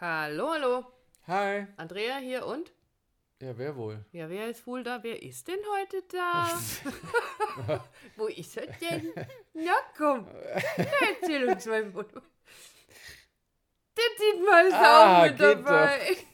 Hallo, 0.00 0.50
hallo. 0.52 0.84
Hi. 1.26 1.66
Andrea 1.76 2.18
hier 2.18 2.46
und? 2.46 2.72
Ja, 3.40 3.56
wer 3.58 3.76
wohl? 3.76 4.04
Ja, 4.12 4.28
wer 4.30 4.48
ist 4.48 4.66
wohl 4.66 4.82
da? 4.82 5.02
Wer 5.02 5.22
ist 5.22 5.46
denn 5.48 5.58
heute 5.78 6.02
da? 6.10 6.58
Wo 8.16 8.26
ist 8.26 8.56
er 8.56 8.66
denn? 8.66 9.12
Na 9.54 9.72
komm, 9.96 10.26
Na, 10.76 10.84
erzähl 11.20 11.48
uns 11.48 11.66
mal. 11.66 11.94
wo 11.94 12.02
du- 12.02 12.20
Der 13.96 14.04
Dietmar 14.20 14.66
ist 14.66 14.74
Ah, 14.74 15.18
auch 15.22 15.26
mit 15.30 15.40
dabei. 15.40 16.16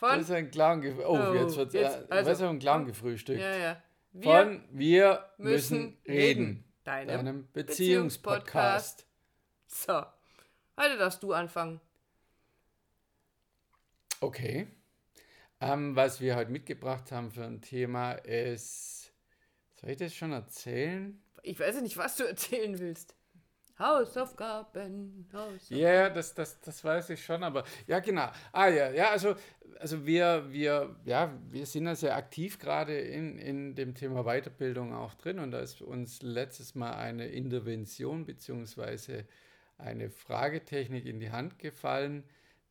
Das 0.00 0.10
Von? 0.10 0.20
ist 0.20 0.30
ein 0.32 0.50
Clown 0.50 0.80
gefrühstückt. 0.82 1.08
Oh, 1.08 1.30
Oh, 1.30 1.34
jetzt 1.34 1.56
wird 1.56 1.72
jetzt, 1.72 1.96
äh, 1.96 2.06
also, 2.12 2.30
was 2.30 2.38
ist 2.40 2.44
ein 2.46 2.58
Clown 2.58 2.84
gefrühstückt? 2.84 3.40
Ja, 3.40 3.56
ja. 3.56 3.82
Wir 4.12 4.22
Von 4.22 4.68
Wir 4.70 5.30
müssen 5.38 5.96
reden. 6.06 6.64
Deinem, 6.82 7.08
Deinem 7.08 7.52
Beziehungspodcast. 7.52 9.06
So, 9.66 10.02
heute 10.78 10.98
darfst 10.98 11.22
du 11.22 11.32
anfangen. 11.32 11.80
Okay. 14.24 14.66
Ähm, 15.60 15.94
was 15.96 16.22
wir 16.22 16.34
heute 16.34 16.50
mitgebracht 16.50 17.12
haben 17.12 17.30
für 17.30 17.44
ein 17.44 17.60
Thema 17.60 18.12
ist. 18.12 19.12
Soll 19.74 19.90
ich 19.90 19.98
das 19.98 20.14
schon 20.14 20.32
erzählen? 20.32 21.22
Ich 21.42 21.60
weiß 21.60 21.74
ja 21.74 21.82
nicht, 21.82 21.98
was 21.98 22.16
du 22.16 22.24
erzählen 22.24 22.78
willst. 22.78 23.14
Hausaufgaben, 23.78 25.28
Hausaufgaben. 25.30 25.78
Ja, 25.78 25.92
ja, 25.92 26.08
das, 26.08 26.32
das, 26.32 26.58
das 26.60 26.82
weiß 26.82 27.10
ich 27.10 27.22
schon, 27.22 27.42
aber 27.42 27.64
ja, 27.86 27.98
genau. 27.98 28.30
Ah 28.50 28.68
ja, 28.68 28.90
ja, 28.92 29.10
also, 29.10 29.34
also 29.78 30.06
wir, 30.06 30.50
wir, 30.50 30.96
ja, 31.04 31.38
wir 31.50 31.66
sind 31.66 31.84
ja 31.84 31.94
sehr 31.94 32.16
aktiv 32.16 32.58
gerade 32.58 32.98
in, 32.98 33.36
in 33.38 33.74
dem 33.74 33.94
Thema 33.94 34.24
Weiterbildung 34.24 34.94
auch 34.94 35.12
drin 35.12 35.38
und 35.38 35.50
da 35.50 35.60
ist 35.60 35.82
uns 35.82 36.22
letztes 36.22 36.74
Mal 36.74 36.94
eine 36.94 37.26
Intervention 37.26 38.24
beziehungsweise 38.24 39.26
eine 39.76 40.08
Fragetechnik 40.08 41.04
in 41.04 41.20
die 41.20 41.30
Hand 41.30 41.58
gefallen, 41.58 42.24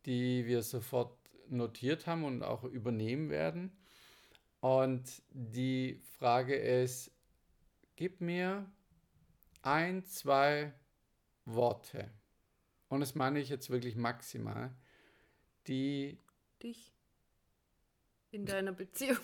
die 0.07 0.47
wir 0.47 0.63
sofort 0.63 1.22
notiert 1.49 2.07
haben 2.07 2.23
und 2.23 2.43
auch 2.43 2.63
übernehmen 2.63 3.29
werden. 3.29 3.75
Und 4.59 5.21
die 5.29 6.01
Frage 6.17 6.55
ist, 6.55 7.11
gib 7.95 8.21
mir 8.21 8.71
ein, 9.61 10.05
zwei 10.05 10.73
Worte, 11.45 12.09
und 12.93 12.99
das 12.99 13.15
meine 13.15 13.39
ich 13.39 13.49
jetzt 13.49 13.71
wirklich 13.71 13.95
maximal, 13.95 14.71
die 15.67 16.19
dich 16.61 16.93
in 18.29 18.45
deiner 18.45 18.71
Beziehung. 18.71 19.17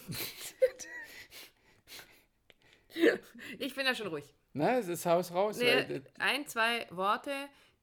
ich 3.59 3.75
bin 3.75 3.85
ja 3.85 3.93
schon 3.93 4.07
ruhig. 4.07 4.25
Ne, 4.53 4.79
es 4.79 4.87
ist 4.87 5.05
Haus 5.05 5.31
raus. 5.31 5.59
Nee, 5.59 6.01
ein, 6.17 6.47
zwei 6.47 6.87
Worte, 6.89 7.31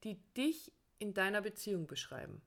die 0.03 0.15
dich 0.33 0.73
in 0.99 1.13
deiner 1.13 1.41
Beziehung 1.41 1.85
beschreiben. 1.87 2.41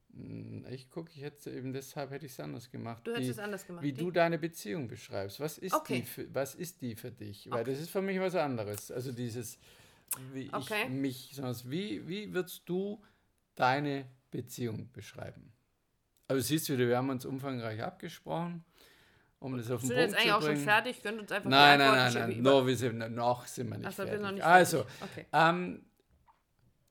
äh, 0.67 0.75
ich 0.75 0.91
gucke 0.91 1.13
jetzt 1.15 1.47
eben, 1.47 1.73
deshalb 1.73 2.11
hätte 2.11 2.27
ich 2.27 2.33
es 2.33 2.41
anders 2.41 2.71
gemacht. 2.71 3.07
Du 3.07 3.13
hättest 3.13 3.27
die, 3.27 3.31
es 3.31 3.39
anders 3.39 3.67
gemacht. 3.67 3.85
Wie 3.85 3.93
Die- 3.93 4.01
du 4.01 4.11
deine 4.11 4.39
Beziehung 4.39 4.89
beschreibst. 4.89 5.39
Was 5.41 5.59
ist, 5.59 5.73
Okay. 5.75 6.01
die, 6.01 6.07
für, 6.07 6.35
was 6.35 6.55
ist 6.55 6.81
die 6.83 6.95
für 6.97 7.11
dich? 7.11 7.49
Weil 7.51 7.65
das 7.65 7.79
ist 7.79 7.91
für 7.91 8.03
mich 8.03 8.19
was 8.19 8.35
anderes. 8.35 8.91
Also 8.91 9.13
dieses, 9.13 9.59
wie 10.33 10.51
Okay. 10.53 10.83
ich 10.85 10.89
mich, 10.91 11.31
sondern 11.35 11.57
wie, 11.67 12.07
wie 12.09 12.33
würdest 12.35 12.63
du 12.67 13.01
deine 13.55 14.07
Beziehung 14.31 14.91
beschreiben? 14.93 15.53
Also 16.29 16.43
siehst 16.43 16.69
du, 16.69 16.77
wir 16.79 16.97
haben 16.97 17.11
uns 17.11 17.25
umfangreich 17.25 17.83
abgesprochen, 17.83 18.65
um 19.41 19.57
das 19.57 19.71
auf 19.71 19.81
den 19.81 19.89
sind 19.89 19.97
Punkt 19.97 20.11
jetzt 20.13 20.17
eigentlich 20.19 20.31
zu 20.31 20.37
auch 20.37 20.41
schon 20.43 20.51
bringen. 20.53 20.65
fertig, 20.65 21.03
könnt 21.03 21.21
uns 21.21 21.33
einfach 21.33 21.51
Nein, 21.51 21.79
nein, 21.79 22.13
nein, 22.13 22.31
nein, 22.31 22.43
no, 22.43 22.67
wir 22.67 22.77
sind, 22.77 22.99
noch 23.15 23.47
sind 23.47 23.69
wir 23.69 23.79
nicht 23.79 23.87
Ach 23.89 23.93
so, 23.93 23.99
wir 23.99 24.07
fertig. 24.07 24.13
sind 24.19 24.23
noch 24.23 24.33
nicht 24.33 24.45
also, 24.45 24.85
fertig. 24.85 25.03
Okay. 25.03 25.27
ähm, 25.33 25.85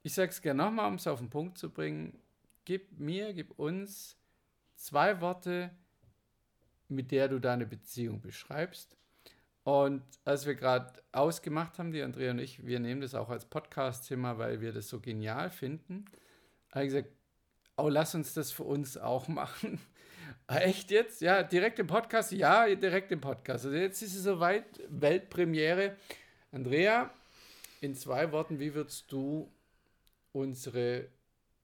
ich 0.09 0.15
sage 0.15 0.31
es 0.31 0.41
gerne 0.41 0.63
nochmal, 0.63 0.87
um 0.87 0.95
es 0.95 1.05
auf 1.05 1.19
den 1.19 1.29
Punkt 1.29 1.59
zu 1.59 1.69
bringen. 1.69 2.17
Gib 2.65 2.99
mir, 2.99 3.31
gib 3.31 3.59
uns 3.59 4.17
zwei 4.75 5.21
Worte, 5.21 5.69
mit 6.87 7.11
der 7.11 7.27
du 7.27 7.37
deine 7.37 7.67
Beziehung 7.67 8.19
beschreibst. 8.19 8.97
Und 9.61 10.01
als 10.25 10.47
wir 10.47 10.55
gerade 10.55 10.91
ausgemacht 11.11 11.77
haben, 11.77 11.91
die 11.91 12.01
Andrea 12.01 12.31
und 12.31 12.39
ich, 12.39 12.65
wir 12.65 12.79
nehmen 12.79 13.01
das 13.01 13.13
auch 13.13 13.29
als 13.29 13.45
Podcast-Thema, 13.45 14.39
weil 14.39 14.61
wir 14.61 14.71
das 14.71 14.89
so 14.89 14.99
genial 14.99 15.51
finden, 15.51 16.05
habe 16.71 16.85
ich 16.85 16.91
gesagt, 16.91 17.09
oh, 17.77 17.87
lass 17.87 18.15
uns 18.15 18.33
das 18.33 18.51
für 18.51 18.63
uns 18.63 18.97
auch 18.97 19.27
machen. 19.27 19.79
Ah, 20.45 20.57
Echt 20.57 20.89
jetzt? 20.89 21.21
Ja, 21.21 21.43
direkt 21.43 21.77
im 21.77 21.85
Podcast? 21.85 22.31
Ja, 22.31 22.73
direkt 22.73 23.11
im 23.11 23.21
Podcast. 23.21 23.65
Also 23.65 23.77
jetzt 23.77 24.01
ist 24.01 24.15
es 24.15 24.23
soweit, 24.23 24.65
Weltpremiere. 24.87 25.95
Andrea, 26.51 27.11
in 27.81 27.93
zwei 27.93 28.31
Worten, 28.31 28.59
wie 28.59 28.73
würdest 28.73 29.11
du 29.11 29.51
unsere 30.31 31.09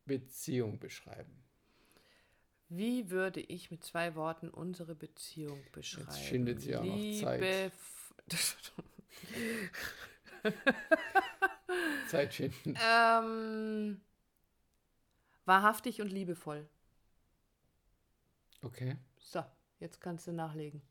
Beziehung 0.06 0.80
beschreiben? 0.80 1.44
Wie 2.70 3.10
würde 3.10 3.42
ich 3.42 3.70
mit 3.70 3.84
zwei 3.84 4.16
Worten 4.16 4.50
unsere 4.50 4.96
Beziehung 4.96 5.60
beschreiben? 5.72 6.12
schindet 6.12 6.62
sie 6.62 6.76
auch 6.76 6.84
noch 6.84 7.22
Zeit. 7.22 7.72
Zeit 12.10 12.34
schinden. 12.34 12.76
ähm, 12.84 14.02
wahrhaftig 15.46 16.02
und 16.02 16.10
liebevoll. 16.10 16.68
Okay. 18.62 18.98
So, 19.20 19.44
jetzt 19.80 20.02
kannst 20.02 20.28
du 20.28 20.34
nachlegen. 20.34 20.82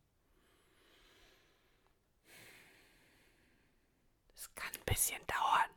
Das 4.28 4.54
kann 4.54 4.72
ein 4.74 4.84
bisschen 4.84 5.20
dauern. 5.26 5.70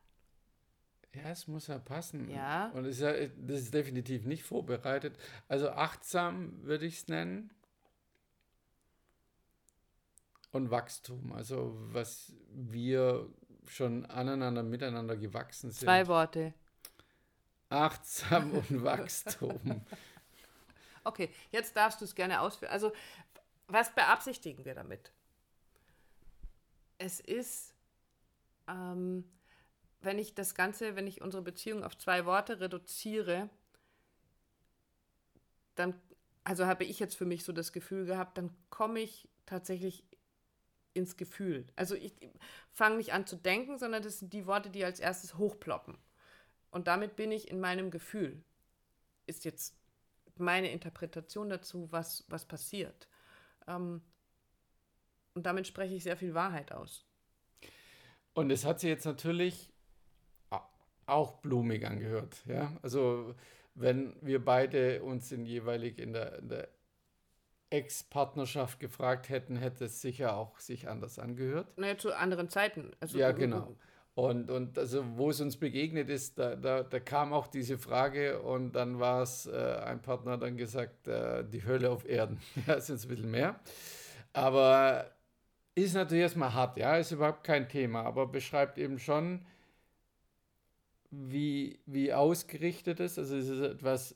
Ja, 1.23 1.31
es 1.31 1.47
muss 1.47 1.67
ja 1.67 1.79
passen. 1.79 2.29
Ja. 2.29 2.69
Und 2.69 2.85
es 2.85 2.97
ist 2.97 3.01
ja, 3.01 3.13
das 3.37 3.61
ist 3.61 3.73
definitiv 3.73 4.25
nicht 4.25 4.43
vorbereitet. 4.43 5.17
Also 5.47 5.69
achtsam 5.69 6.63
würde 6.63 6.85
ich 6.85 6.97
es 6.97 7.07
nennen. 7.07 7.51
Und 10.51 10.71
Wachstum, 10.71 11.33
also 11.33 11.75
was 11.91 12.33
wir 12.49 13.27
schon 13.65 14.05
aneinander, 14.05 14.63
miteinander 14.63 15.17
gewachsen 15.17 15.71
sind. 15.71 15.85
Zwei 15.85 16.07
Worte. 16.07 16.53
Achtsam 17.69 18.51
und 18.69 18.83
Wachstum. 18.83 19.81
Okay, 21.03 21.29
jetzt 21.51 21.75
darfst 21.75 22.01
du 22.01 22.05
es 22.05 22.15
gerne 22.15 22.41
ausführen. 22.41 22.71
Also, 22.71 22.91
was 23.67 23.93
beabsichtigen 23.93 24.63
wir 24.65 24.75
damit? 24.75 25.11
Es 26.97 27.19
ist, 27.19 27.73
ähm, 28.67 29.23
wenn 30.01 30.19
ich 30.19 30.35
das 30.35 30.55
Ganze, 30.55 30.95
wenn 30.95 31.07
ich 31.07 31.21
unsere 31.21 31.43
Beziehung 31.43 31.83
auf 31.83 31.97
zwei 31.97 32.25
Worte 32.25 32.59
reduziere, 32.59 33.49
dann, 35.75 35.99
also 36.43 36.65
habe 36.65 36.83
ich 36.83 36.99
jetzt 36.99 37.15
für 37.15 37.25
mich 37.25 37.43
so 37.43 37.53
das 37.53 37.73
Gefühl 37.73 38.05
gehabt, 38.05 38.37
dann 38.37 38.55
komme 38.69 38.99
ich 38.99 39.27
tatsächlich 39.45 40.03
ins 40.93 41.17
Gefühl. 41.17 41.67
Also 41.75 41.95
ich 41.95 42.13
fange 42.71 42.97
nicht 42.97 43.13
an 43.13 43.27
zu 43.27 43.35
denken, 43.35 43.77
sondern 43.77 44.03
das 44.03 44.19
sind 44.19 44.33
die 44.33 44.47
Worte, 44.47 44.69
die 44.69 44.83
als 44.83 44.99
erstes 44.99 45.37
hochploppen. 45.37 45.97
Und 46.71 46.87
damit 46.87 47.15
bin 47.15 47.31
ich 47.31 47.49
in 47.49 47.59
meinem 47.59 47.91
Gefühl. 47.91 48.43
Ist 49.25 49.45
jetzt 49.45 49.75
meine 50.35 50.71
Interpretation 50.71 51.49
dazu, 51.49 51.91
was, 51.91 52.25
was 52.27 52.45
passiert. 52.45 53.07
Ähm, 53.67 54.01
und 55.33 55.45
damit 55.45 55.67
spreche 55.67 55.95
ich 55.95 56.03
sehr 56.03 56.17
viel 56.17 56.33
Wahrheit 56.33 56.71
aus. 56.71 57.05
Und 58.33 58.51
es 58.51 58.65
hat 58.65 58.79
sich 58.79 58.89
jetzt 58.89 59.05
natürlich 59.05 59.71
auch 61.07 61.39
blumig 61.39 61.85
angehört. 61.85 62.43
Ja? 62.45 62.73
Also 62.81 63.33
wenn 63.75 64.15
wir 64.21 64.43
beide 64.43 65.03
uns 65.03 65.31
in 65.31 65.45
jeweilig 65.45 65.99
in 65.99 66.13
der, 66.13 66.39
in 66.39 66.49
der 66.49 66.67
Ex-Partnerschaft 67.69 68.79
gefragt 68.79 69.29
hätten, 69.29 69.57
hätte 69.57 69.85
es 69.85 70.01
sicher 70.01 70.37
auch 70.37 70.59
sich 70.59 70.87
anders 70.87 71.19
angehört. 71.19 71.77
Naja, 71.77 71.97
zu 71.97 72.15
anderen 72.15 72.49
Zeiten. 72.49 72.91
Also, 72.99 73.17
Ja, 73.17 73.31
genau. 73.31 73.75
Und, 74.15 74.49
und 74.49 74.79
also 74.79 75.05
wo 75.15 75.29
es 75.29 75.41
uns 75.41 75.57
begegnet 75.57 76.09
ist, 76.09 76.39
da, 76.39 76.55
da, 76.55 76.81
da 76.81 76.99
kam 76.99 77.33
auch 77.33 77.45
diese 77.45 77.77
Frage 77.77 78.41
und 78.41 78.71
dann 78.71 78.99
war 78.99 79.21
es, 79.21 79.45
äh, 79.45 79.79
ein 79.85 80.01
Partner 80.01 80.31
hat 80.31 80.41
dann 80.41 80.57
gesagt, 80.57 81.07
äh, 81.07 81.43
die 81.43 81.63
Hölle 81.63 81.91
auf 81.91 82.07
Erden. 82.07 82.39
Ja, 82.65 82.73
ist 82.73 82.89
jetzt 82.89 83.05
ein 83.05 83.09
bisschen 83.09 83.29
mehr. 83.29 83.59
Aber 84.33 85.11
ist 85.75 85.93
natürlich 85.93 86.23
erstmal 86.23 86.53
hart, 86.55 86.77
ja, 86.77 86.97
ist 86.97 87.11
überhaupt 87.11 87.43
kein 87.43 87.69
Thema, 87.69 88.03
aber 88.03 88.25
beschreibt 88.25 88.79
eben 88.79 88.97
schon, 88.97 89.45
wie, 91.09 91.79
wie 91.85 92.13
ausgerichtet 92.13 92.99
es 92.99 93.13
ist. 93.13 93.31
Also 93.31 93.37
es 93.37 93.49
ist 93.49 93.61
etwas 93.61 94.15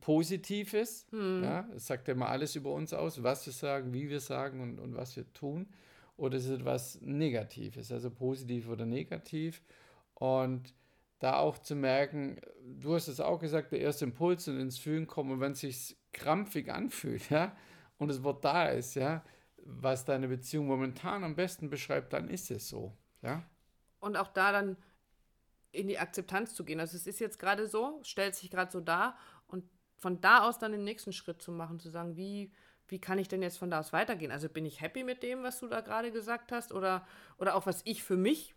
Positives. 0.00 1.06
Ja, 1.42 1.68
es 1.74 1.86
sagt 1.86 2.08
ja 2.08 2.14
immer 2.14 2.28
alles 2.28 2.56
über 2.56 2.72
uns 2.72 2.92
aus, 2.92 3.22
was 3.22 3.46
wir 3.46 3.52
sagen, 3.52 3.92
wie 3.92 4.08
wir 4.08 4.20
sagen 4.20 4.60
und, 4.60 4.78
und 4.78 4.96
was 4.96 5.16
wir 5.16 5.30
tun. 5.32 5.68
Oder 6.16 6.38
es 6.38 6.46
ist 6.46 6.60
etwas 6.60 7.00
Negatives, 7.00 7.92
also 7.92 8.10
positiv 8.10 8.68
oder 8.68 8.86
negativ. 8.86 9.62
Und 10.14 10.74
da 11.20 11.36
auch 11.36 11.58
zu 11.58 11.74
merken, 11.74 12.40
du 12.64 12.94
hast 12.94 13.08
es 13.08 13.20
auch 13.20 13.38
gesagt, 13.38 13.72
der 13.72 13.80
erste 13.80 14.04
Impuls 14.04 14.48
und 14.48 14.58
ins 14.58 14.78
Fühlen 14.78 15.06
kommen, 15.06 15.32
und 15.32 15.40
wenn 15.40 15.52
es 15.52 15.60
sich 15.60 15.96
krampfig 16.12 16.72
anfühlt, 16.72 17.28
ja, 17.30 17.56
und 17.98 18.08
das 18.08 18.22
Wort 18.22 18.44
da 18.44 18.66
ist, 18.66 18.94
ja, 18.94 19.24
was 19.64 20.04
deine 20.04 20.28
Beziehung 20.28 20.66
momentan 20.66 21.24
am 21.24 21.34
besten 21.34 21.70
beschreibt, 21.70 22.12
dann 22.12 22.28
ist 22.28 22.50
es 22.50 22.68
so, 22.68 22.96
ja. 23.22 23.44
Und 24.00 24.16
auch 24.16 24.28
da 24.28 24.52
dann 24.52 24.76
in 25.72 25.88
die 25.88 25.98
Akzeptanz 25.98 26.54
zu 26.54 26.64
gehen. 26.64 26.80
Also 26.80 26.96
es 26.96 27.06
ist 27.06 27.20
jetzt 27.20 27.38
gerade 27.38 27.66
so, 27.66 28.00
stellt 28.02 28.34
sich 28.34 28.50
gerade 28.50 28.70
so 28.70 28.80
dar 28.80 29.16
und 29.46 29.64
von 29.98 30.20
da 30.20 30.48
aus 30.48 30.58
dann 30.58 30.72
den 30.72 30.84
nächsten 30.84 31.12
Schritt 31.12 31.42
zu 31.42 31.52
machen, 31.52 31.80
zu 31.80 31.90
sagen, 31.90 32.16
wie, 32.16 32.52
wie 32.86 33.00
kann 33.00 33.18
ich 33.18 33.28
denn 33.28 33.42
jetzt 33.42 33.58
von 33.58 33.70
da 33.70 33.80
aus 33.80 33.92
weitergehen? 33.92 34.30
Also 34.30 34.48
bin 34.48 34.64
ich 34.64 34.80
happy 34.80 35.04
mit 35.04 35.22
dem, 35.22 35.42
was 35.42 35.60
du 35.60 35.68
da 35.68 35.80
gerade 35.80 36.10
gesagt 36.10 36.52
hast? 36.52 36.72
Oder, 36.72 37.06
oder 37.36 37.54
auch 37.54 37.66
was 37.66 37.82
ich 37.84 38.02
für 38.02 38.16
mich, 38.16 38.54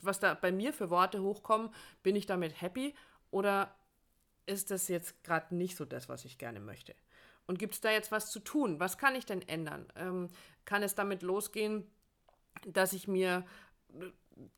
was 0.00 0.20
da 0.20 0.34
bei 0.34 0.52
mir 0.52 0.72
für 0.72 0.90
Worte 0.90 1.22
hochkommen, 1.22 1.70
bin 2.02 2.16
ich 2.16 2.26
damit 2.26 2.60
happy? 2.60 2.94
Oder 3.30 3.74
ist 4.46 4.70
das 4.70 4.88
jetzt 4.88 5.24
gerade 5.24 5.54
nicht 5.54 5.76
so 5.76 5.84
das, 5.84 6.08
was 6.08 6.24
ich 6.24 6.38
gerne 6.38 6.60
möchte? 6.60 6.94
Und 7.46 7.58
gibt 7.58 7.74
es 7.74 7.80
da 7.80 7.90
jetzt 7.90 8.12
was 8.12 8.30
zu 8.30 8.38
tun? 8.40 8.78
Was 8.78 8.98
kann 8.98 9.16
ich 9.16 9.26
denn 9.26 9.42
ändern? 9.42 9.86
Ähm, 9.96 10.28
kann 10.64 10.82
es 10.82 10.94
damit 10.94 11.22
losgehen, 11.22 11.90
dass 12.66 12.92
ich 12.92 13.08
mir 13.08 13.44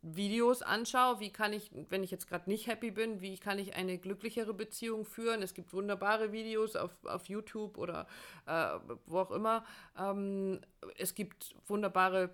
Videos 0.02 0.62
anschaue, 0.62 1.20
wie 1.20 1.30
kann 1.30 1.52
ich, 1.52 1.70
wenn 1.88 2.02
ich 2.02 2.10
jetzt 2.10 2.28
gerade 2.28 2.48
nicht 2.48 2.66
happy 2.66 2.90
bin, 2.90 3.20
wie 3.20 3.38
kann 3.38 3.58
ich 3.58 3.74
eine 3.74 3.98
glücklichere 3.98 4.54
Beziehung 4.54 5.04
führen. 5.04 5.42
Es 5.42 5.54
gibt 5.54 5.72
wunderbare 5.72 6.32
Videos 6.32 6.76
auf, 6.76 6.92
auf 7.04 7.26
YouTube 7.26 7.78
oder 7.78 8.06
äh, 8.46 8.78
wo 9.06 9.18
auch 9.18 9.30
immer. 9.30 9.64
Ähm, 9.98 10.60
es 10.96 11.14
gibt 11.14 11.54
wunderbare 11.66 12.30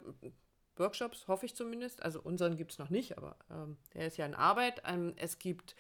Workshops, 0.76 1.28
hoffe 1.28 1.46
ich 1.46 1.54
zumindest. 1.54 2.02
Also 2.02 2.20
unseren 2.20 2.56
gibt 2.56 2.72
es 2.72 2.78
noch 2.78 2.90
nicht, 2.90 3.16
aber 3.16 3.36
ähm, 3.50 3.76
der 3.94 4.06
ist 4.06 4.16
ja 4.16 4.26
in 4.26 4.34
Arbeit. 4.34 4.82
Ähm, 4.84 5.14
es 5.16 5.38
gibt 5.38 5.76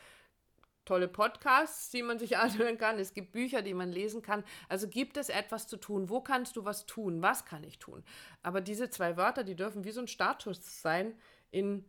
tolle 0.84 1.08
Podcasts, 1.08 1.90
die 1.90 2.02
man 2.02 2.18
sich 2.18 2.36
anhören 2.38 2.78
kann. 2.78 2.98
Es 2.98 3.14
gibt 3.14 3.32
Bücher, 3.32 3.62
die 3.62 3.74
man 3.74 3.90
lesen 3.90 4.22
kann. 4.22 4.44
Also 4.68 4.88
gibt 4.88 5.16
es 5.16 5.28
etwas 5.28 5.66
zu 5.66 5.76
tun? 5.76 6.08
Wo 6.08 6.20
kannst 6.20 6.56
du 6.56 6.64
was 6.64 6.86
tun? 6.86 7.22
Was 7.22 7.44
kann 7.44 7.64
ich 7.64 7.78
tun? 7.78 8.04
Aber 8.42 8.60
diese 8.60 8.90
zwei 8.90 9.16
Wörter, 9.16 9.44
die 9.44 9.56
dürfen 9.56 9.84
wie 9.84 9.92
so 9.92 10.00
ein 10.00 10.08
Status 10.08 10.82
sein 10.82 11.14
in, 11.50 11.84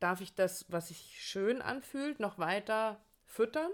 darf 0.00 0.20
ich 0.20 0.34
das, 0.34 0.66
was 0.68 0.88
sich 0.88 1.16
schön 1.20 1.62
anfühlt, 1.62 2.20
noch 2.20 2.38
weiter 2.38 3.00
füttern? 3.26 3.70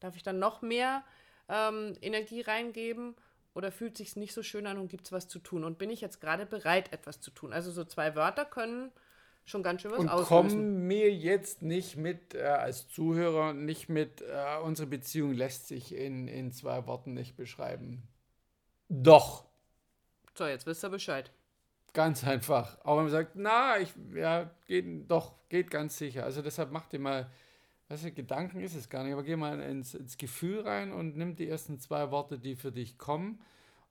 Darf 0.00 0.16
ich 0.16 0.22
dann 0.22 0.38
noch 0.38 0.62
mehr 0.62 1.02
ähm, 1.48 1.96
Energie 2.00 2.40
reingeben? 2.40 3.14
Oder 3.54 3.70
fühlt 3.70 3.96
sich 3.96 4.16
nicht 4.16 4.34
so 4.34 4.42
schön 4.42 4.66
an 4.66 4.78
und 4.78 4.88
gibt 4.88 5.06
es 5.06 5.12
was 5.12 5.28
zu 5.28 5.38
tun? 5.38 5.62
Und 5.62 5.78
bin 5.78 5.90
ich 5.90 6.00
jetzt 6.00 6.20
gerade 6.20 6.44
bereit, 6.44 6.92
etwas 6.92 7.20
zu 7.20 7.30
tun? 7.30 7.52
Also 7.52 7.70
so 7.70 7.84
zwei 7.84 8.16
Wörter 8.16 8.44
können 8.44 8.90
schon 9.44 9.62
ganz 9.62 9.82
schön 9.82 9.92
was 9.92 9.98
und 9.98 10.08
auslösen. 10.08 10.28
kommen 10.28 10.86
mir 10.86 11.12
jetzt 11.12 11.62
nicht 11.62 11.96
mit, 11.96 12.34
äh, 12.34 12.42
als 12.42 12.88
Zuhörer, 12.88 13.52
nicht 13.52 13.88
mit, 13.88 14.22
äh, 14.22 14.58
unsere 14.62 14.88
Beziehung 14.88 15.32
lässt 15.32 15.68
sich 15.68 15.94
in, 15.94 16.26
in 16.26 16.50
zwei 16.50 16.86
Worten 16.86 17.14
nicht 17.14 17.36
beschreiben. 17.36 18.08
Doch. 18.88 19.44
So, 20.34 20.46
jetzt 20.46 20.66
wisst 20.66 20.84
ihr 20.84 20.90
Bescheid. 20.90 21.30
Ganz 21.94 22.24
einfach. 22.24 22.76
Auch 22.84 22.96
wenn 22.96 23.04
man 23.04 23.12
sagt, 23.12 23.36
na, 23.36 23.78
ich, 23.78 23.94
ja, 24.14 24.50
geht, 24.66 25.08
doch, 25.08 25.32
geht 25.48 25.70
ganz 25.70 25.96
sicher. 25.96 26.24
Also 26.24 26.42
deshalb 26.42 26.72
macht 26.72 26.92
ihr 26.92 26.98
mal, 26.98 27.30
weißt 27.88 28.06
du, 28.06 28.10
Gedanken 28.12 28.60
ist 28.60 28.74
es 28.74 28.88
gar 28.88 29.04
nicht, 29.04 29.12
aber 29.12 29.22
geh 29.22 29.36
mal 29.36 29.60
ins, 29.60 29.94
ins 29.94 30.18
Gefühl 30.18 30.62
rein 30.62 30.92
und 30.92 31.16
nimm 31.16 31.36
die 31.36 31.48
ersten 31.48 31.78
zwei 31.78 32.10
Worte, 32.10 32.40
die 32.40 32.56
für 32.56 32.72
dich 32.72 32.98
kommen, 32.98 33.40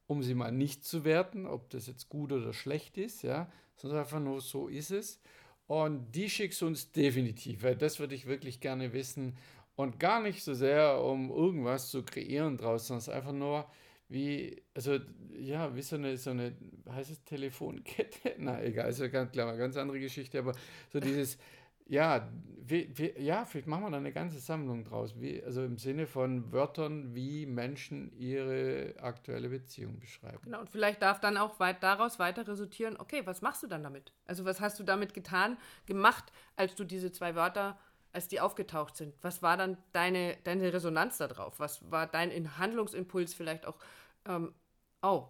um 0.06 0.22
sie 0.22 0.36
mal 0.36 0.52
nicht 0.52 0.84
zu 0.84 1.06
werten, 1.06 1.48
ob 1.48 1.70
das 1.70 1.88
jetzt 1.88 2.10
gut 2.10 2.34
oder 2.34 2.52
schlecht 2.52 2.98
ist, 2.98 3.24
ja, 3.24 3.50
sondern 3.78 4.00
einfach 4.00 4.20
nur 4.20 4.42
so 4.42 4.68
ist 4.68 4.92
es. 4.92 5.22
Und 5.68 6.12
die 6.12 6.30
schickst 6.30 6.62
du 6.62 6.68
uns 6.68 6.92
definitiv, 6.92 7.64
weil 7.64 7.78
das 7.78 8.00
würde 8.00 8.16
ich 8.16 8.28
wirklich 8.28 8.60
gerne 8.60 8.92
wissen. 8.92 9.38
Und 9.78 10.02
gar 10.02 10.22
nicht 10.22 10.44
so 10.44 10.54
sehr, 10.54 11.02
um 11.02 11.32
irgendwas 11.32 11.90
zu 11.90 12.04
kreieren 12.04 12.58
draus, 12.58 12.88
sondern 12.88 13.16
einfach 13.16 13.32
nur 13.32 13.66
wie, 14.14 14.64
also 14.76 15.00
ja, 15.32 15.76
wie 15.76 15.82
so 15.82 15.96
eine, 15.96 16.18
so 16.18 16.30
eine, 16.30 16.56
heißt 16.88 17.10
es 17.10 17.24
Telefonkette? 17.24 18.36
Na 18.38 18.62
egal, 18.62 18.90
ist 18.90 19.00
ja 19.00 19.08
ganz 19.08 19.32
klar, 19.32 19.50
eine 19.50 19.58
ganz 19.58 19.76
andere 19.76 20.00
Geschichte, 20.00 20.38
aber 20.38 20.54
so 20.92 21.00
dieses, 21.00 21.40
ja, 21.88 22.30
wie, 22.66 22.96
wie, 22.96 23.20
ja, 23.20 23.44
vielleicht 23.44 23.66
machen 23.66 23.86
wir 23.86 23.90
da 23.90 23.98
eine 23.98 24.14
ganze 24.14 24.40
Sammlung 24.40 24.84
draus. 24.84 25.20
Wie, 25.20 25.44
also 25.44 25.64
im 25.64 25.78
Sinne 25.78 26.06
von 26.06 26.52
Wörtern, 26.52 27.16
wie 27.16 27.48
Menschen 27.48 28.16
ihre 28.16 28.94
aktuelle 29.02 29.50
Beziehung 29.50 30.00
beschreiben. 30.00 30.40
Genau, 30.44 30.62
und 30.62 30.70
vielleicht 30.70 31.02
darf 31.02 31.20
dann 31.20 31.36
auch 31.36 31.60
weit 31.60 31.82
daraus 31.82 32.20
weiter 32.20 32.48
resultieren, 32.48 32.98
okay, 33.00 33.24
was 33.26 33.42
machst 33.42 33.64
du 33.64 33.68
dann 33.68 33.82
damit? 33.82 34.14
Also 34.28 34.46
was 34.46 34.62
hast 34.62 34.80
du 34.80 34.84
damit 34.84 35.16
getan, 35.16 35.58
gemacht, 35.88 36.32
als 36.56 36.76
du 36.76 36.84
diese 36.84 37.12
zwei 37.12 37.34
Wörter, 37.34 37.80
als 38.14 38.28
die 38.28 38.40
aufgetaucht 38.40 38.96
sind? 38.96 39.16
Was 39.24 39.42
war 39.42 39.58
dann 39.58 39.78
deine, 39.92 40.38
deine 40.44 40.72
Resonanz 40.72 41.18
darauf? 41.18 41.60
Was 41.60 41.90
war 41.90 42.06
dein 42.06 42.58
Handlungsimpuls 42.60 43.34
vielleicht 43.34 43.66
auch, 43.66 43.80
ähm, 44.26 44.54
oh, 45.02 45.28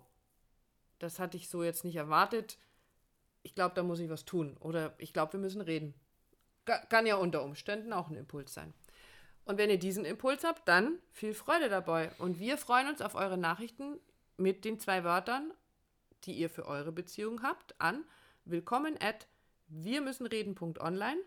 das 1.00 1.19
hatte 1.19 1.38
ich 1.38 1.50
so 1.50 1.63
jetzt 1.63 1.84
nicht 1.84 1.95
erwartet. 1.95 2.57
Ich 3.42 3.56
glaube, 3.56 3.75
da 3.75 3.84
muss 3.84 4.00
ich 4.00 4.10
was 4.10 4.25
tun. 4.25 4.56
Oder 4.60 4.94
ich 4.98 5.13
glaube, 5.13 5.34
wir 5.34 5.40
müssen 5.40 5.62
reden. 5.62 5.94
Kann 6.66 7.06
ja 7.06 7.18
unter 7.18 7.44
Umständen 7.44 7.92
auch 7.92 8.10
ein 8.10 8.16
Impuls 8.16 8.54
sein. 8.54 8.74
Und 9.45 9.57
wenn 9.57 9.69
ihr 9.69 9.80
diesen 9.80 10.06
Impuls 10.06 10.45
habt, 10.45 10.68
dann 10.68 11.00
viel 11.12 11.34
Freude 11.34 11.68
dabei. 11.68 12.12
Und 12.19 12.40
wir 12.40 12.57
freuen 12.57 12.88
uns 12.88 13.01
auf 13.01 13.16
eure 13.16 13.38
Nachrichten 13.38 14.00
mit 14.38 14.63
den 14.63 14.80
zwei 14.80 15.04
Wörtern, 15.04 15.51
die 16.24 16.34
ihr 16.34 16.50
für 16.50 16.66
eure 16.66 16.94
Beziehung 16.94 17.44
habt, 17.44 17.80
an 17.81 18.06
willkommen 18.45 18.98
at 19.01 19.28
wir 19.68 20.01
müssen 20.01 20.25
reden.online 20.25 21.19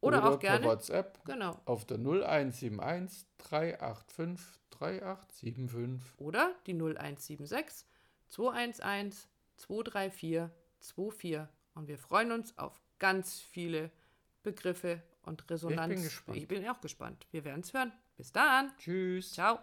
oder, 0.00 0.18
oder 0.18 0.30
auch 0.30 0.38
gerne 0.38 0.66
WhatsApp 0.66 1.24
genau. 1.24 1.60
auf 1.66 1.84
der 1.84 1.98
0171 1.98 3.26
385 3.38 4.59
3875 4.80 6.18
oder 6.18 6.54
die 6.66 6.74
0176 6.74 7.86
211 8.28 9.28
234 9.56 10.50
24 10.80 11.48
und 11.74 11.88
wir 11.88 11.98
freuen 11.98 12.32
uns 12.32 12.56
auf 12.58 12.80
ganz 12.98 13.40
viele 13.40 13.90
Begriffe 14.42 15.02
und 15.22 15.48
Resonanz. 15.50 15.92
Ich 15.92 15.96
bin 15.96 16.04
gespannt. 16.04 16.38
Ich 16.38 16.48
bin 16.48 16.68
auch 16.68 16.80
gespannt. 16.80 17.26
Wir 17.30 17.44
werden 17.44 17.60
es 17.60 17.72
hören. 17.72 17.92
Bis 18.16 18.32
dann. 18.32 18.72
Tschüss. 18.78 19.32
Ciao. 19.32 19.60